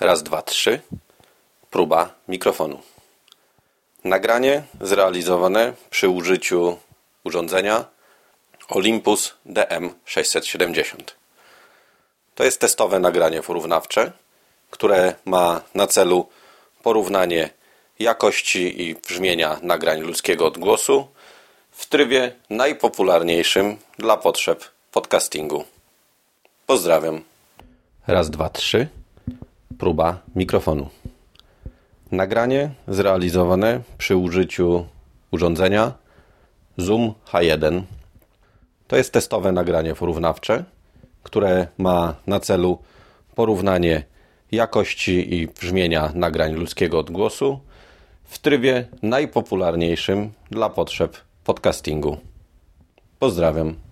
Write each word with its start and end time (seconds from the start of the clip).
Raz, 0.00 0.22
dwa, 0.22 0.42
trzy. 0.42 0.80
Próba 1.70 2.14
mikrofonu. 2.28 2.80
Nagranie 4.04 4.62
zrealizowane 4.80 5.72
przy 5.90 6.08
użyciu 6.08 6.78
urządzenia 7.24 7.84
Olympus 8.68 9.34
DM670. 9.46 10.96
To 12.34 12.44
jest 12.44 12.60
testowe 12.60 13.00
nagranie 13.00 13.42
porównawcze, 13.42 14.12
które 14.70 15.14
ma 15.24 15.60
na 15.74 15.86
celu 15.86 16.28
porównanie 16.82 17.50
jakości 17.98 18.82
i 18.82 18.94
brzmienia 18.94 19.58
nagrań 19.62 20.00
ludzkiego 20.00 20.46
odgłosu 20.46 21.08
w 21.70 21.86
trybie 21.86 22.34
najpopularniejszym 22.50 23.76
dla 23.98 24.16
potrzeb 24.16 24.64
podcastingu. 24.92 25.64
Pozdrawiam. 26.66 27.22
Raz, 28.06 28.30
dwa, 28.30 28.48
trzy. 28.48 28.99
Próba 29.80 30.20
mikrofonu. 30.36 30.88
Nagranie 32.12 32.70
zrealizowane 32.88 33.80
przy 33.98 34.16
użyciu 34.16 34.86
urządzenia 35.30 35.92
Zoom 36.76 37.14
H1. 37.32 37.82
To 38.88 38.96
jest 38.96 39.12
testowe 39.12 39.52
nagranie 39.52 39.94
porównawcze, 39.94 40.64
które 41.22 41.66
ma 41.78 42.14
na 42.26 42.40
celu 42.40 42.78
porównanie 43.34 44.04
jakości 44.52 45.34
i 45.34 45.46
brzmienia 45.46 46.12
nagrań 46.14 46.52
ludzkiego 46.52 46.98
odgłosu 46.98 47.60
w 48.24 48.38
trybie 48.38 48.88
najpopularniejszym 49.02 50.30
dla 50.50 50.70
potrzeb 50.70 51.16
podcastingu. 51.44 52.16
Pozdrawiam. 53.18 53.89